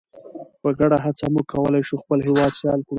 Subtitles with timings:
[0.61, 2.89] په ګډه هڅه موږ کولی شو خپل هیواد سیال کړو.